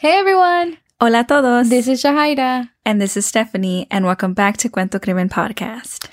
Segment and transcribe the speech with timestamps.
[0.00, 0.78] Hey everyone!
[1.00, 1.70] Hola a todos.
[1.70, 2.70] This is Shahaira.
[2.84, 6.08] And this is Stephanie, and welcome back to Cuento Crimen Podcast.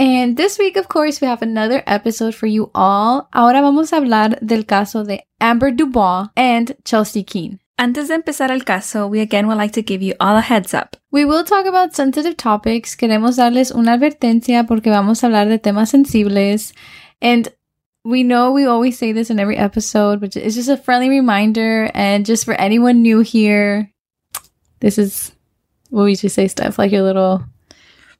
[0.00, 3.28] And this week, of course, we have another episode for you all.
[3.32, 7.60] Ahora vamos a hablar del caso de Amber Dubois and Chelsea King.
[7.78, 10.74] Antes de empezar el caso, we again would like to give you all a heads
[10.74, 10.96] up.
[11.12, 12.96] We will talk about sensitive topics.
[12.96, 16.74] Queremos darles una advertencia porque vamos a hablar de temas sensibles.
[17.22, 17.52] And
[18.04, 21.90] we know we always say this in every episode, but it's just a friendly reminder.
[21.94, 23.90] And just for anyone new here,
[24.80, 25.32] this is
[25.90, 27.44] what we should say stuff like your little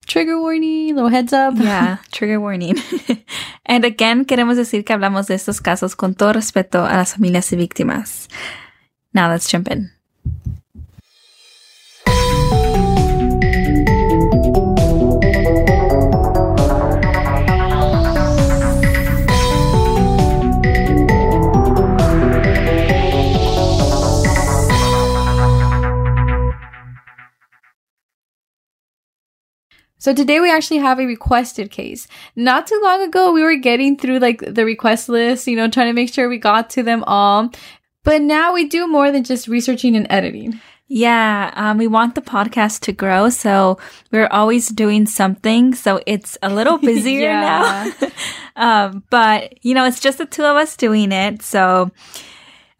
[0.07, 1.55] trigger warning, little heads up.
[1.57, 2.77] Yeah, trigger warning.
[3.67, 7.53] and again, queremos decir que hablamos de estos casos con todo respeto a las familias
[7.53, 8.29] y víctimas.
[9.15, 9.91] Now let's jump in.
[30.01, 32.09] So today we actually have a requested case.
[32.35, 35.89] Not too long ago, we were getting through like the request list, you know, trying
[35.89, 37.51] to make sure we got to them all.
[38.03, 40.59] But now we do more than just researching and editing.
[40.89, 43.79] Yeah, um, we want the podcast to grow, so
[44.11, 45.75] we're always doing something.
[45.75, 47.93] So it's a little busier now.
[48.57, 51.43] um, but you know, it's just the two of us doing it.
[51.43, 51.91] So,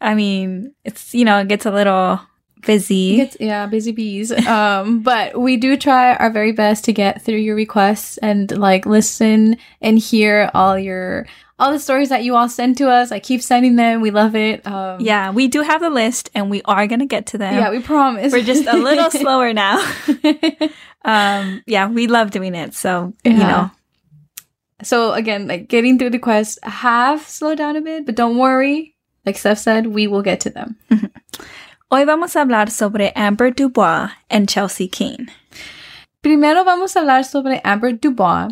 [0.01, 2.19] I mean, it's you know, it gets a little
[2.61, 3.17] busy.
[3.17, 4.31] Gets, yeah, busy bees.
[4.31, 8.85] um, but we do try our very best to get through your requests and like
[8.85, 11.25] listen and hear all your
[11.61, 13.11] all the stories that you all send to us.
[13.11, 14.01] I keep sending them.
[14.01, 14.65] We love it.
[14.65, 17.53] Um, yeah, we do have the list and we are going to get to them.
[17.53, 18.33] Yeah, we promise.
[18.33, 19.77] We're just a little slower now.
[21.05, 22.73] um, yeah, we love doing it.
[22.73, 23.31] So, yeah.
[23.31, 23.71] you know.
[24.81, 28.95] So again, like getting through the quests have slowed down a bit, but don't worry.
[29.23, 30.77] Like Steph said, we will get to them.
[31.93, 35.27] Hoy vamos a hablar sobre Amber Dubois and Chelsea Keane.
[36.21, 38.47] Primero vamos a hablar sobre Amber Dubois,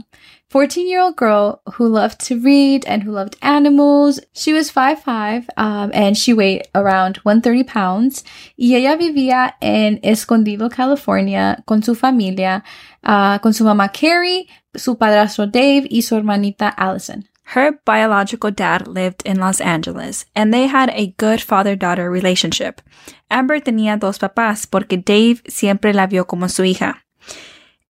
[0.49, 4.19] 14 year old girl who loved to read and who loved animals.
[4.33, 8.25] She was 5'5 um, and she weighed around 130 pounds.
[8.57, 12.61] Y ella vivía en Escondido, California, con su familia,
[13.05, 17.23] uh, con su mamá Carrie, su padrastro Dave y su hermanita Allison.
[17.55, 22.81] Her biological dad lived in Los Angeles, and they had a good father-daughter relationship.
[23.29, 27.05] Amber tenía dos papás porque Dave siempre la vio como su hija.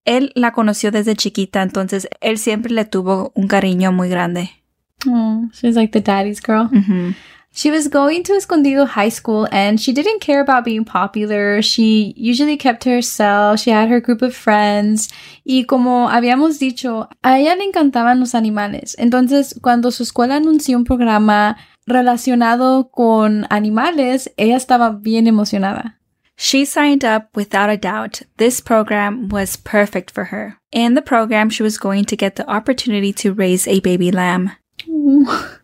[0.06, 4.50] Él la conoció desde chiquita, entonces él siempre le tuvo un cariño muy grande.
[5.06, 6.70] Oh, she's like the daddy's girl.
[7.52, 11.62] She was going to Escondido High School and she didn't care about being popular.
[11.62, 13.60] She usually kept to herself.
[13.60, 15.10] She had her group of friends.
[15.44, 18.96] Y como habíamos dicho, a ella le encantaban los animales.
[19.00, 21.58] Entonces, cuando su escuela anunció un programa
[21.88, 26.00] relacionado con animales, ella estaba bien emocionada.
[26.38, 28.22] She signed up without a doubt.
[28.38, 30.58] This program was perfect for her.
[30.72, 34.52] In the program, she was going to get the opportunity to raise a baby lamb.
[34.88, 35.59] Mm.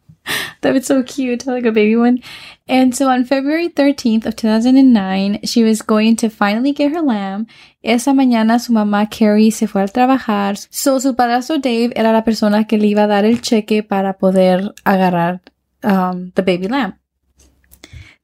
[0.62, 2.22] That was so cute, like a baby one.
[2.68, 7.48] And so on February 13th of 2009, she was going to finally get her lamb.
[7.84, 10.58] Esa mañana su mamá Carrie se fue a trabajar.
[10.72, 14.18] So su padrastro Dave era la persona que le iba a dar el cheque para
[14.18, 15.42] poder agarrar
[15.84, 16.96] um, the baby lamb.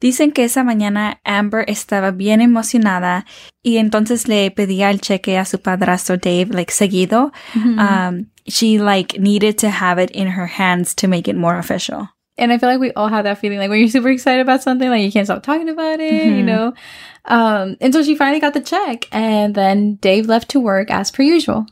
[0.01, 3.27] Dicen que esa mañana Amber estaba bien emocionada
[3.61, 7.31] y entonces le pedía el cheque a su padrastro Dave like seguido.
[7.53, 7.79] Mm-hmm.
[7.79, 12.09] Um, she like needed to have it in her hands to make it more official.
[12.41, 13.59] And I feel like we all have that feeling.
[13.59, 16.35] Like when you're super excited about something, like you can't stop talking about it, Mm-hmm.
[16.37, 16.73] you know?
[17.25, 21.11] Um, and so she finally got the check and then Dave left to work as
[21.11, 21.67] per usual.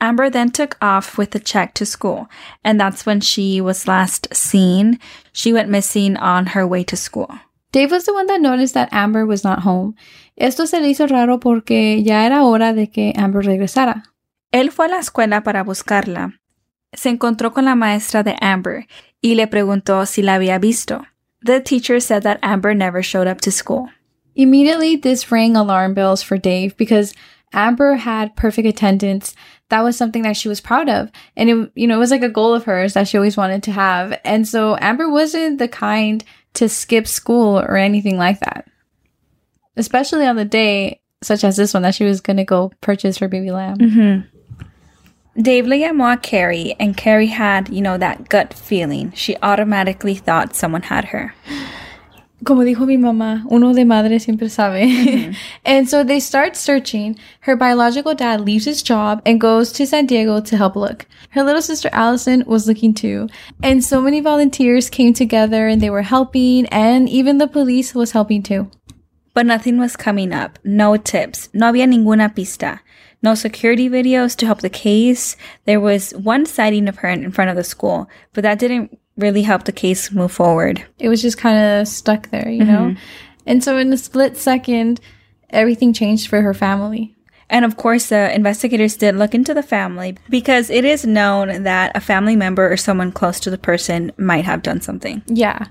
[0.00, 2.28] Amber then took off with the check to school,
[2.62, 4.98] and that's when she was last seen.
[5.32, 7.30] She went missing on her way to school.
[7.72, 9.94] Dave was the one that noticed that Amber was not home.
[10.36, 14.02] Esto se le hizo raro porque ya era hora de que Amber regresara.
[14.52, 16.34] Él fue a la escuela para buscarla.
[16.92, 18.86] Se encontró con la maestra de Amber
[19.24, 21.06] y le preguntó si la había visto.
[21.40, 23.88] The teacher said that Amber never showed up to school.
[24.36, 27.14] Immediately, this rang alarm bells for Dave because
[27.54, 29.34] Amber had perfect attendance.
[29.70, 31.10] That was something that she was proud of.
[31.36, 33.62] And it, you know, it was like a goal of hers that she always wanted
[33.62, 34.20] to have.
[34.24, 36.22] And so Amber wasn't the kind
[36.54, 38.66] to skip school or anything like that.
[39.76, 43.18] Especially on the day such as this one that she was going to go purchase
[43.18, 43.78] her baby lamb.
[43.78, 44.33] Mm-hmm.
[45.36, 49.12] Dave le llamó a Carrie, and Carrie had, you know, that gut feeling.
[49.14, 51.34] She automatically thought someone had her.
[52.44, 54.86] Como dijo mi mamá, uno de madre siempre sabe.
[54.86, 55.32] Mm-hmm.
[55.64, 57.18] and so they start searching.
[57.40, 61.06] Her biological dad leaves his job and goes to San Diego to help look.
[61.30, 63.28] Her little sister Allison was looking too.
[63.62, 68.12] And so many volunteers came together and they were helping, and even the police was
[68.12, 68.70] helping too.
[69.34, 70.58] But nothing was coming up.
[70.64, 71.48] No tips.
[71.52, 72.80] No había ninguna pista.
[73.22, 75.36] No security videos to help the case.
[75.64, 79.42] There was one sighting of her in front of the school, but that didn't really
[79.42, 80.84] help the case move forward.
[80.98, 82.90] It was just kind of stuck there, you know?
[82.90, 83.00] Mm-hmm.
[83.46, 85.00] And so in a split second,
[85.50, 87.16] everything changed for her family.
[87.48, 91.96] And of course, the investigators did look into the family because it is known that
[91.96, 95.22] a family member or someone close to the person might have done something.
[95.26, 95.66] Yeah.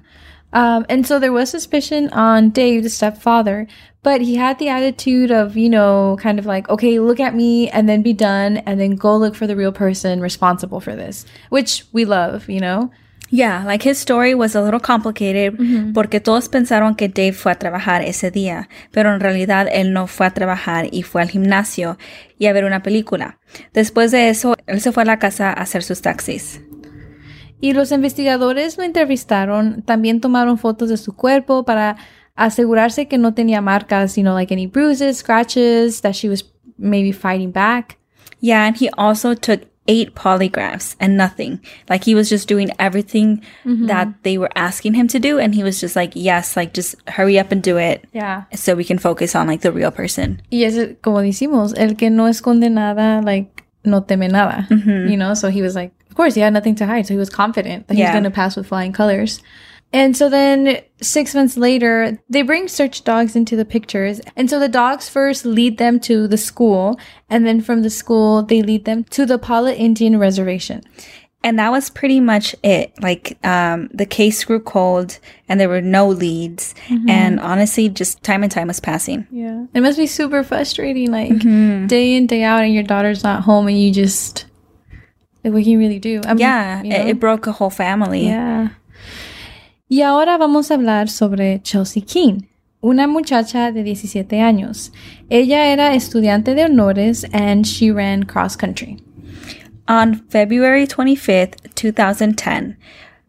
[0.53, 3.67] Um, and so there was suspicion on Dave, the stepfather,
[4.03, 7.69] but he had the attitude of, you know, kind of like, okay, look at me
[7.69, 11.25] and then be done and then go look for the real person responsible for this,
[11.49, 12.91] which we love, you know?
[13.29, 15.57] Yeah, like his story was a little complicated
[15.91, 20.05] porque todos pensaron que Dave fue a trabajar ese día, pero en realidad él no
[20.05, 21.97] fue a trabajar y fue al gimnasio
[22.37, 23.39] y a ver una película.
[23.73, 26.61] Después de eso, él se fue a la casa a hacer sus taxis.
[27.63, 31.95] Y los investigadores lo entrevistaron, también tomaron fotos de su cuerpo para
[32.35, 36.43] asegurarse que no tenía marcas, you know, like any bruises, scratches, that she was
[36.77, 37.97] maybe fighting back.
[38.41, 41.61] Yeah, and he also took eight polygraphs and nothing.
[41.89, 43.87] Like he was just doing everything mm-hmm.
[43.87, 46.95] that they were asking him to do, and he was just like, yes, like just
[47.07, 48.43] hurry up and do it Yeah.
[48.53, 50.41] so we can focus on like the real person.
[50.51, 55.09] Y es como decimos, el que no esconde nada, like, no teme nada, mm-hmm.
[55.09, 55.33] you know?
[55.33, 57.07] So he was like, of course, he had nothing to hide.
[57.07, 58.13] So he was confident that he was Yeah.
[58.13, 59.41] going to pass with flying colors.
[59.91, 64.21] And so then six months later, they bring search dogs into the pictures.
[64.35, 66.99] And so the dogs first lead them to the school.
[67.29, 70.81] And then from the school, they lead them to the Pala Indian Reservation.
[71.43, 72.93] And that was pretty much it.
[73.01, 75.19] Like, um, the case grew cold
[75.49, 76.73] and there were no leads.
[77.09, 79.27] And honestly, just time and time was passing.
[79.29, 79.65] Yeah.
[79.73, 81.37] It must be super frustrating, like
[81.87, 84.45] day in, day out, and your daughter's not home and you just,
[85.43, 86.21] like, what can you really do?
[86.23, 88.25] I mean, Yeah, you it, it broke a whole family.
[88.27, 88.69] Yeah.
[89.89, 92.47] Y ahora vamos a hablar sobre Chelsea King,
[92.81, 94.91] una muchacha de 17 años.
[95.29, 98.97] Ella era estudiante de honores and she ran cross country.
[99.87, 102.77] On February 25th, 2010,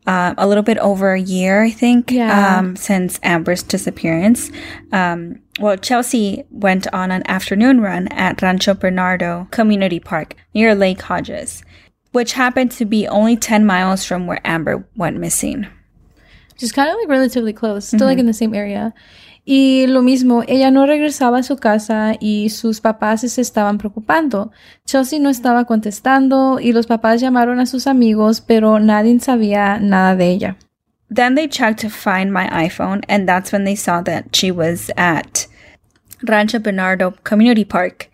[0.07, 2.59] uh, a little bit over a year, I think, Yeah.
[2.59, 4.51] um, since Amber's disappearance.
[4.93, 11.03] Um, well, Chelsea went on an afternoon run at Rancho Bernardo Community Park near Lake
[11.03, 11.63] Hodges,
[12.13, 15.67] which happened to be only 10 miles from where Amber went missing.
[16.57, 18.95] Just kind of like relatively close, still like in the same area.
[19.45, 24.53] Y lo mismo, ella no regresaba a su casa y sus papás se estaban preocupando.
[24.87, 30.17] Chelsea no estaba contestando y los papás llamaron a sus amigos, pero nadie sabía nada
[30.17, 30.57] de ella.
[31.15, 34.91] Then they checked to find my iPhone, and that's when they saw that she was
[34.97, 35.47] at
[36.27, 38.09] Rancho Bernardo Community Park.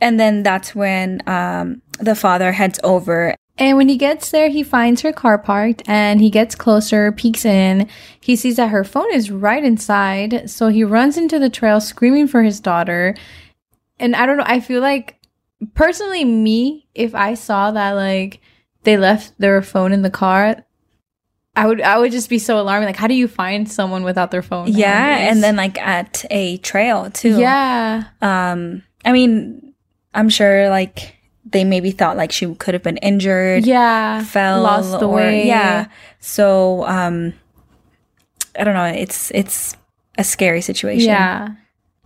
[0.00, 3.34] And then that's when um, the father heads over.
[3.60, 7.44] And when he gets there, he finds her car parked and he gets closer, peeks
[7.44, 7.88] in.
[8.20, 10.48] He sees that her phone is right inside.
[10.50, 13.14] So he runs into the trail screaming for his daughter.
[13.98, 15.20] And I don't know, I feel like
[15.74, 18.40] personally, me, if I saw that like
[18.84, 20.64] they left their phone in the car,
[21.54, 22.86] I would I would just be so alarmed.
[22.86, 24.68] Like, how do you find someone without their phone?
[24.68, 25.28] Yeah, nowadays?
[25.32, 27.38] and then like at a trail too.
[27.38, 29.74] yeah, Um, I mean,
[30.14, 31.16] I'm sure like
[31.52, 35.46] they maybe thought like she could have been injured, yeah, fell, lost the or- way.
[35.46, 35.86] Yeah.
[36.20, 37.32] So um,
[38.58, 38.84] I don't know.
[38.84, 39.76] It's it's
[40.18, 41.08] a scary situation.
[41.08, 41.48] yeah.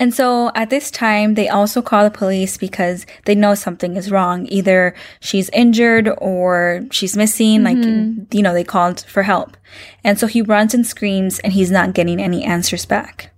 [0.01, 4.11] And so at this time, they also call the police because they know something is
[4.11, 4.47] wrong.
[4.49, 7.63] Either she's injured or she's missing.
[7.63, 9.57] Like, you know, they called for help.
[10.03, 13.31] And so he runs and screams and he's not getting any answers back.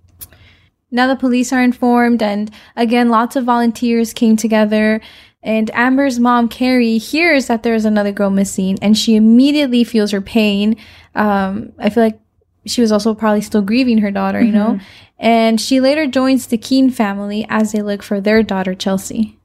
[0.89, 5.01] Now the police are informed, and again, lots of volunteers came together.
[5.47, 10.19] And Amber's mom, Carrie, hears that there's another girl missing, and she immediately feels her
[10.19, 10.75] pain.
[11.15, 12.19] Um, I feel like
[12.65, 14.77] she was also probably still grieving her daughter, you know?
[15.17, 19.39] And she later joins the King family as they look for their daughter, Chelsea.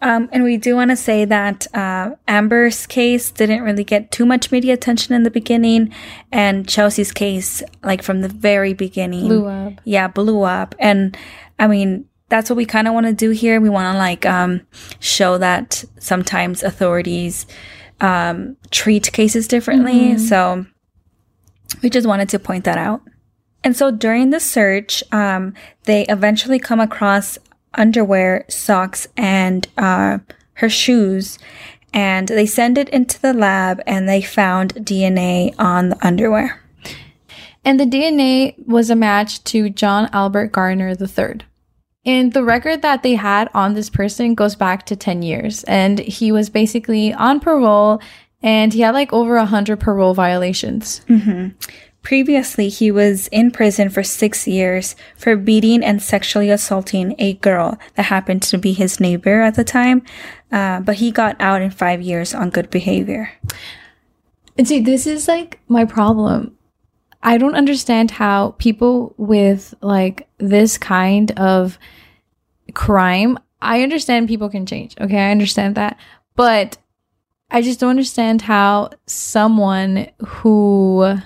[0.00, 4.24] Um, and we do want to say that uh, Amber's case didn't really get too
[4.24, 5.92] much media attention in the beginning,
[6.30, 9.72] and Chelsea's case, like from the very beginning, Blew up.
[9.84, 10.76] Yeah, blew up.
[10.78, 11.16] And
[11.58, 13.60] I mean, that's what we kind of want to do here.
[13.60, 14.62] We want to like um,
[15.00, 17.46] show that sometimes authorities
[18.00, 20.18] um, treat cases differently.
[20.18, 20.66] So
[21.82, 23.02] we just wanted to point that out.
[23.64, 25.54] And so during the search, um,
[25.84, 27.38] they eventually come across
[27.74, 30.18] underwear, socks, and uh,
[30.54, 31.38] her shoes.
[31.92, 36.62] And they send it into the lab and they found DNA on the underwear.
[37.64, 41.40] And the DNA was a match to John Albert Gardner III.
[42.08, 45.62] And the record that they had on this person goes back to 10 years.
[45.64, 48.00] And he was basically on parole
[48.42, 51.02] and he had like over 100 parole violations.
[52.02, 57.78] Previously, he was in prison for six years for beating and sexually assaulting a girl
[57.96, 60.00] that happened to be his neighbor at the time.
[60.50, 63.32] Uh, but he got out in five years on good behavior.
[64.56, 66.56] And see, this is like my problem.
[67.22, 71.78] I don't understand how people with like this kind of
[72.74, 74.94] crime, I understand people can change.
[75.00, 75.98] Okay, I understand that.
[76.36, 76.78] But
[77.50, 81.18] I just don't understand how someone who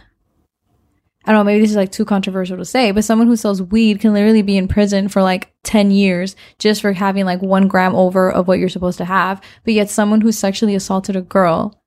[1.25, 3.62] I don't know, maybe this is like too controversial to say, but someone who sells
[3.62, 7.68] weed can literally be in prison for like 10 years just for having like one
[7.68, 9.40] gram over of what you're supposed to have.
[9.64, 11.80] But yet someone who sexually assaulted a girl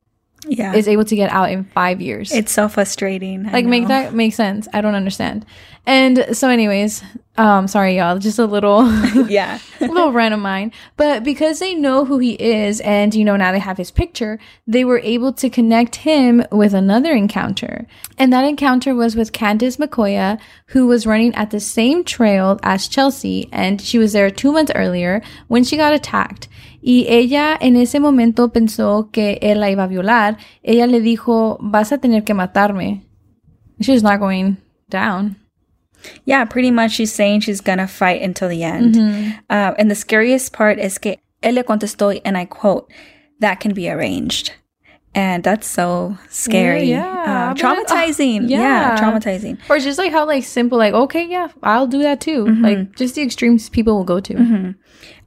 [0.47, 0.73] Yeah.
[0.73, 2.31] is able to get out in five years.
[2.31, 3.47] it's so frustrating.
[3.47, 4.67] I like make that make sense.
[4.73, 5.45] I don't understand.
[5.87, 7.03] And so anyways,
[7.37, 8.91] um sorry y'all, just a little
[9.27, 9.59] yeah.
[9.81, 10.71] a little rant of mine.
[10.97, 14.39] But because they know who he is and you know now they have his picture,
[14.65, 17.85] they were able to connect him with another encounter.
[18.17, 22.87] And that encounter was with Candice Moncayo, who was running at the same trail as
[22.87, 26.47] Chelsea, and she was there two months earlier when she got attacked.
[26.87, 30.37] Y ella en ese momento pensó que él la iba a violar.
[30.61, 33.01] Ella le dijo, vas a tener que matarme.
[33.79, 35.35] She was not going down.
[36.25, 38.95] Yeah, pretty much she's saying she's gonna fight until the end.
[39.49, 42.87] Uh, and the scariest part is que él le contestó, and I quote,
[43.39, 44.51] that can be arranged.
[45.15, 46.83] And that's so scary.
[46.83, 48.49] Yeah, Uh, like, oh, traumatizing.
[48.49, 48.59] yeah.
[48.59, 48.97] yeah.
[48.97, 49.57] traumatizing.
[49.69, 52.45] Or just like how like simple, like, okay, yeah, I'll do that too.
[52.61, 54.75] Like just the extremes people will go to.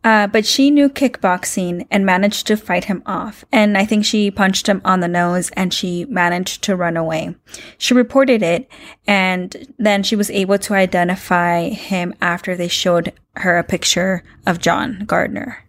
[0.04, 3.44] Uh, but she knew kickboxing and managed to fight him off.
[3.50, 7.34] And I think she punched him on the nose and she managed to run away.
[7.78, 8.70] She reported it
[9.06, 14.60] and then she was able to identify him after they showed her a picture of
[14.60, 15.64] John Gardner.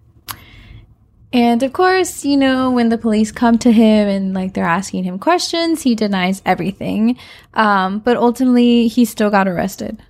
[1.32, 5.04] And of course, you know, when the police come to him and like they're asking
[5.04, 7.18] him questions, he denies everything.
[7.54, 10.02] Um, but ultimately, he still got arrested.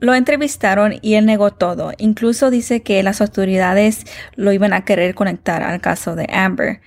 [0.00, 1.92] Lo entrevistaron y él negó todo.
[1.98, 4.04] Incluso dice que las autoridades
[4.36, 6.80] lo iban a querer conectar al caso de Amber.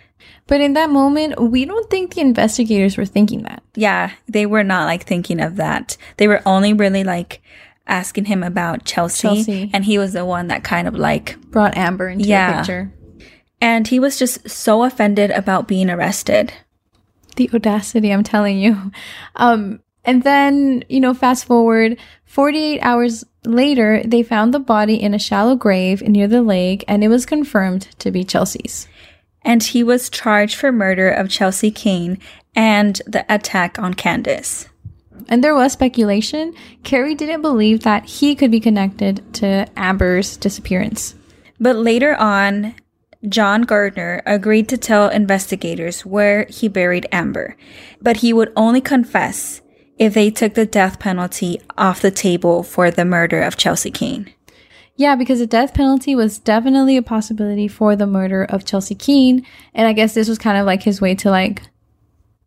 [0.45, 3.63] But in that moment, we don't think the investigators were thinking that.
[3.75, 5.95] Yeah, they were not like thinking of that.
[6.17, 7.41] They were only really like
[7.87, 9.69] asking him about Chelsea, Chelsea.
[9.73, 12.51] and he was the one that kind of like Brought Amber into Yeah.
[12.51, 12.91] the picture.
[13.61, 16.53] And he was just so offended about being arrested.
[17.35, 18.91] The audacity, I'm telling you.
[19.35, 25.13] Um, and then, you know, fast forward 48 hours later, they found the body in
[25.13, 28.87] a shallow grave near the lake, and it was confirmed to be Chelsea's.
[29.41, 32.19] And he was charged for murder of Chelsea King
[32.55, 34.67] and the attack on Candace.
[35.27, 36.53] And there was speculation.
[36.83, 41.15] Carrie didn't believe that he could be connected to Amber's disappearance.
[41.59, 42.75] But later on,
[43.27, 47.57] John Gardner agreed to tell investigators where he buried Amber,
[48.01, 49.61] but he would only confess
[49.97, 54.33] if they took the death penalty off the table for the murder of Chelsea King.
[54.95, 59.45] Yeah, because the death penalty was definitely a possibility for the murder of Chelsea King.
[59.73, 61.61] And I guess this was kind of like his way to, like,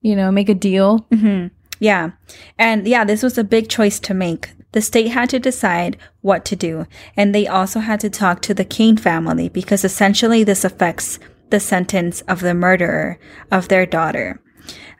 [0.00, 1.06] you know, make a deal.
[1.10, 1.48] Mm-hmm.
[1.80, 2.10] Yeah.
[2.58, 4.52] And yeah, this was a big choice to make.
[4.72, 6.86] The state had to decide what to do,
[7.16, 11.18] and they also had to talk to the King family because essentially this affects
[11.50, 13.18] the sentence of the murderer
[13.50, 14.40] of their daughter.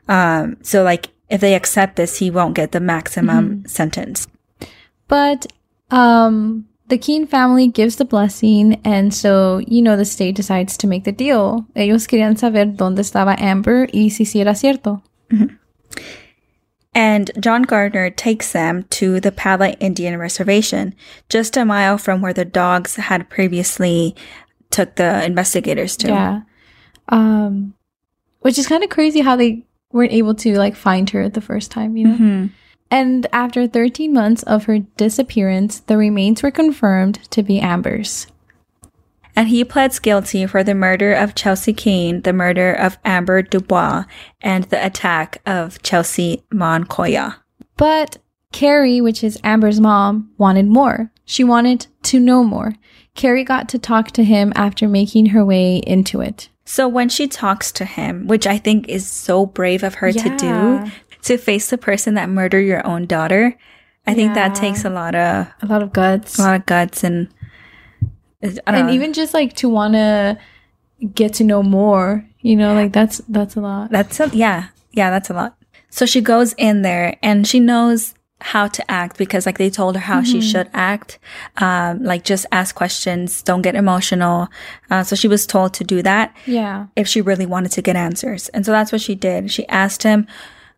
[0.07, 4.27] Um, so like if they accept this, he won't get the maximum sentence.
[5.07, 5.47] But
[5.89, 10.87] um the King family gives the blessing and so, you know, the state decides to
[10.87, 11.65] make the deal.
[11.75, 15.01] Ellos querían saber dónde estaba Amber y si era cierto.
[16.95, 20.93] And John Gardner takes them to the Pala Indian Reservation,
[21.29, 24.15] just a mile from where the dogs had previously
[24.69, 26.07] took the investigators to.
[26.07, 26.41] Yeah.
[27.09, 27.73] Um
[28.41, 31.71] which is kind of crazy how they weren't able to like find her the first
[31.71, 32.17] time, you know?
[32.17, 32.49] Mhm.
[32.91, 38.27] And after 13 months of her disappearance, the remains were confirmed to be Amber's.
[39.35, 44.03] And he pleads guilty for the murder of Chelsea King, the murder of Amber Dubois,
[44.41, 47.35] and the attack of Chelsea Moncayo.
[47.77, 48.17] But
[48.51, 51.11] Carrie, which is Amber's mom, wanted more.
[51.25, 52.75] She wanted to know more.
[53.15, 56.49] Carrie got to talk to him after making her way into it.
[56.65, 60.37] So when she talks to him, which I think is so brave of her to
[60.37, 60.91] do,
[61.23, 63.57] to face the person that murdered your own daughter,
[64.05, 66.37] I think that takes a lot of A lot of guts.
[66.37, 67.29] a lot of guts and
[68.67, 70.37] and even just like to want to
[71.13, 73.89] get to know more, you know, like that's that's a lot.
[73.91, 75.55] That's a, yeah, yeah, that's a lot.
[75.89, 79.95] So she goes in there and she knows how to act because like they told
[79.95, 81.17] her how she should act.
[81.57, 84.49] Um, like just ask questions, don't get emotional.
[84.89, 86.87] Uh, so she was told to do that Yeah.
[86.97, 88.49] if she really wanted to get answers.
[88.49, 89.49] And so that's what she did.
[89.51, 90.27] She asked him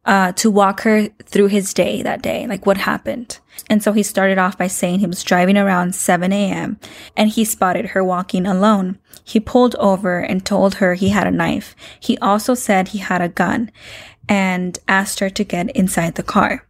[0.06, 3.40] uh, to walk her through his day that day, like what happened.
[3.70, 6.80] And so he started off by saying he was driving around 7 a.m.
[7.16, 9.00] and he spotted her walking alone.
[9.24, 11.76] He pulled over and told her he had a knife.
[12.00, 13.72] He also said he had a gun
[14.30, 16.68] and asked her to get inside the car.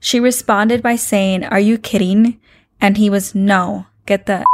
[0.00, 2.40] She responded by saying, Are you kidding?
[2.80, 4.44] And he was, No, get the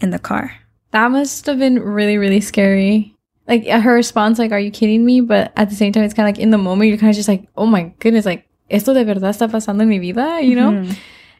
[0.00, 0.52] in the car.
[0.90, 3.14] That must have been really, really scary.
[3.48, 6.28] Like her response, like, "Are you kidding me?" But at the same time, it's kind
[6.28, 8.92] of like in the moment, you're kind of just like, "Oh my goodness!" Like, esto
[8.92, 10.72] de verdad está pasando en mi vida, you know.
[10.72, 10.92] Mm-hmm.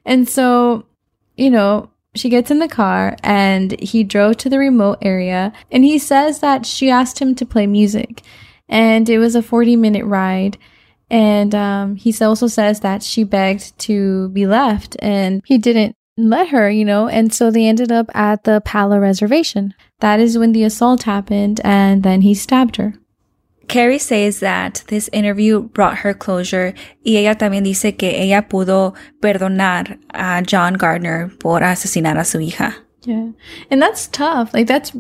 [0.06, 0.86] And so,
[1.36, 5.84] you know, she gets in the car and he drove to the remote area, and
[5.84, 8.22] he says that she asked him to play music,
[8.68, 10.58] and it was a 40 minute ride.
[11.10, 16.48] And um, he also says that she begged to be left, and he didn't let
[16.48, 19.72] her, you know, and so they ended up at the Pala Reservation.
[20.00, 22.94] That is when the assault happened, and then he stabbed her.
[23.68, 28.94] Carrie says that this interview brought her closure y ella también dice que ella pudo
[29.20, 32.74] perdonar a John Gardner por asesinar a su hija.
[33.02, 33.28] Yeah.
[33.70, 34.54] And that's tough.
[34.54, 34.92] Like that's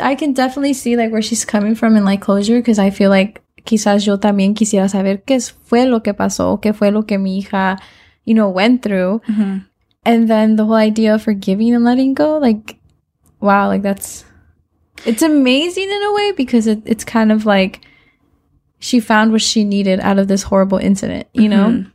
[0.00, 3.10] I can definitely see like where she's coming from in like closure because I feel
[3.10, 7.18] like quizás yo también quisiera saber qué fue lo que pasó, qué fue lo que
[7.18, 7.78] mi hija,
[8.24, 9.20] you know, went through.
[9.28, 9.58] Mm-hmm.
[10.06, 12.78] And then the whole idea of forgiving and letting go, like
[13.40, 14.24] wow, like that's
[15.04, 17.84] it's amazing in a way because it, it's kind of like
[18.78, 21.68] she found what she needed out of this horrible incident, you know?
[21.68, 21.90] Mm-hmm.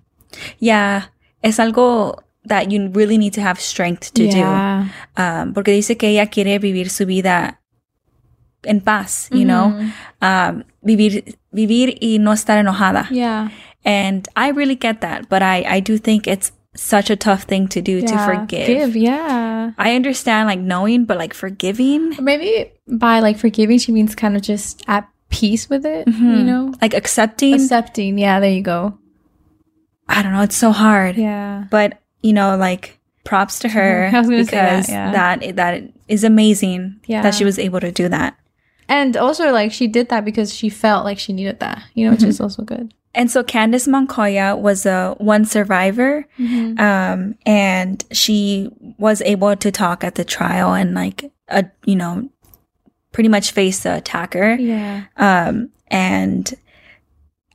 [0.59, 1.05] Yeah.
[1.43, 4.87] Es algo that you really need to have strength to yeah.
[5.15, 5.21] do.
[5.21, 7.59] Um, porque dice que ella quiere vivir su vida
[8.63, 9.47] en paz, you mm-hmm.
[9.47, 9.91] know?
[10.21, 13.07] Um, vivir, vivir y no estar enojada.
[13.09, 13.49] Yeah.
[13.83, 17.67] And I really get that, but I, I do think it's such a tough thing
[17.69, 18.05] to do yeah.
[18.07, 18.67] to forgive.
[18.67, 19.71] Give, yeah.
[19.77, 22.15] I understand like knowing, but like forgiving.
[22.23, 26.23] Maybe by like forgiving, she means kind of just at peace with it, mm-hmm.
[26.23, 26.73] you know?
[26.81, 27.55] Like accepting.
[27.55, 28.17] Accepting.
[28.17, 28.97] Yeah, there you go.
[30.07, 30.41] I don't know.
[30.41, 31.17] It's so hard.
[31.17, 31.65] Yeah.
[31.69, 35.11] But, you know, like props to her because that, yeah.
[35.11, 37.21] that, that is amazing yeah.
[37.21, 38.37] that she was able to do that.
[38.87, 42.11] And also, like, she did that because she felt like she needed that, you know,
[42.11, 42.25] mm-hmm.
[42.25, 42.93] which is also good.
[43.13, 46.79] And so Candice Moncayo was a one survivor, mm-hmm.
[46.79, 52.29] um, and she was able to talk at the trial and like, a, you know,
[53.11, 54.53] pretty much face the attacker.
[54.53, 55.05] Yeah.
[55.17, 56.53] Um, and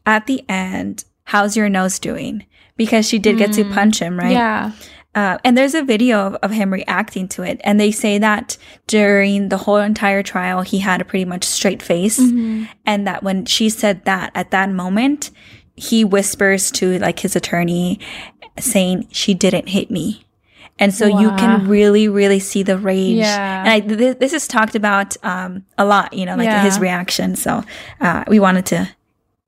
[0.04, 2.44] at the end, how's your nose doing?
[2.76, 3.38] Because she did mm.
[3.38, 3.72] get to mm.
[3.72, 4.32] punch him, right?
[4.32, 4.72] Yeah.
[5.16, 7.58] Uh, and there's a video of, of, him reacting to it.
[7.64, 11.82] And they say that during the whole entire trial, he had a pretty much straight
[11.82, 12.20] face.
[12.20, 12.64] Mm-hmm.
[12.84, 15.30] And that when she said that at that moment,
[15.74, 17.98] he whispers to like his attorney
[18.58, 20.26] saying, she didn't hit me.
[20.78, 21.20] And so wow.
[21.20, 23.16] you can really, really see the rage.
[23.16, 23.60] Yeah.
[23.60, 26.62] And I, th- this is talked about um, a lot, you know, like yeah.
[26.62, 27.36] his reaction.
[27.36, 27.64] So
[28.02, 28.88] uh, we wanted to,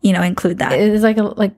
[0.01, 0.73] you know, include that.
[0.73, 1.53] It's like a, like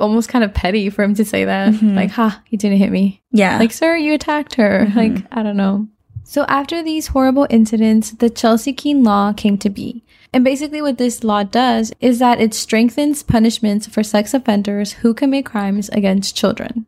[0.00, 1.74] almost kind of petty for him to say that.
[1.74, 1.94] Mm-hmm.
[1.94, 3.22] Like, ha, he didn't hit me.
[3.30, 3.58] Yeah.
[3.58, 4.86] Like, sir, you attacked her.
[4.86, 4.98] Mm-hmm.
[4.98, 5.88] Like, I don't know.
[6.24, 10.04] So after these horrible incidents, the Chelsea King law came to be.
[10.32, 15.12] And basically what this law does is that it strengthens punishments for sex offenders who
[15.12, 16.86] commit crimes against children.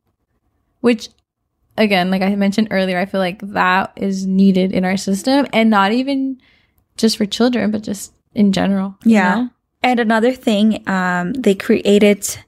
[0.81, 1.09] Which
[1.77, 5.70] again, like I mentioned earlier, I feel like that is needed in our system and
[5.70, 6.40] not even
[6.96, 8.96] just for children, but just in general.
[9.05, 9.35] Yeah.
[9.35, 9.51] Know?
[9.83, 12.38] And another thing, um, they created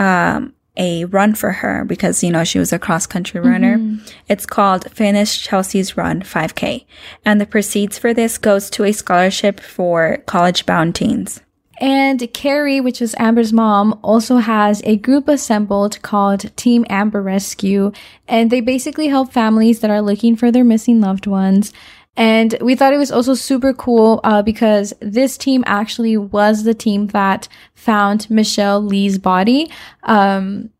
[0.00, 3.76] um, a run for her because, you know, she was a cross country runner.
[3.76, 4.06] Mm-hmm.
[4.28, 6.86] It's called Finish Chelsea's Run 5K.
[7.24, 11.40] And the proceeds for this goes to a scholarship for college bound teens.
[11.80, 17.92] And Carrie, which is Amber's mom, also has a group assembled called Team Amber Rescue.
[18.28, 21.72] And they basically help families that are looking for their missing loved ones.
[22.16, 26.74] And we thought it was also super cool uh, because this team actually was the
[26.74, 29.70] team that found Michelle Le's body.
[30.02, 30.70] Um,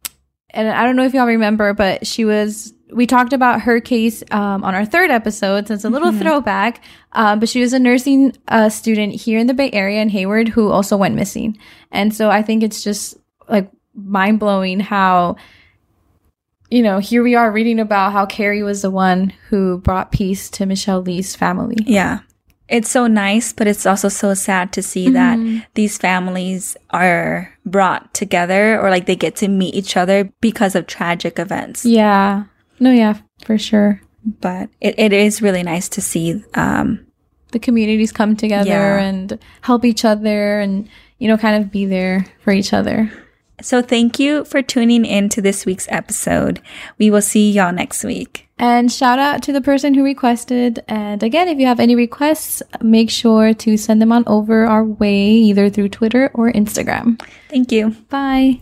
[0.50, 4.22] and I don't know if y'all remember, but she was we talked about her case
[4.30, 6.22] um, on our third episode, so it's a little mm-hmm.
[6.22, 6.82] throwback.
[7.12, 10.48] Um, but she was a nursing uh, student here in the Bay Area in Hayward
[10.48, 11.58] who also went missing.
[11.90, 13.16] And so I think it's just
[13.48, 15.36] like mind blowing how,
[16.70, 20.48] you know, here we are reading about how Carrie was the one who brought peace
[20.50, 21.76] to Michelle Le's family.
[21.84, 22.20] Yeah.
[22.68, 25.56] It's so nice, but it's also so sad to see mm-hmm.
[25.56, 30.76] that these families are brought together or like they get to meet each other because
[30.76, 31.84] of tragic events.
[31.84, 32.44] Yeah.
[32.78, 34.00] No, yeah, for sure.
[34.24, 37.04] But it, it is really nice to see um,
[37.50, 39.00] the communities come together yeah.
[39.00, 43.10] and help each other and, you know, kind of be there for each other.
[43.62, 46.60] So thank you for tuning in to this week's episode.
[46.98, 48.48] We will see y'all next week.
[48.58, 50.84] And shout out to the person who requested.
[50.86, 54.84] And again, if you have any requests, make sure to send them on over our
[54.84, 57.20] way, either through Twitter or Instagram.
[57.48, 57.96] Thank you.
[58.10, 58.60] Bye.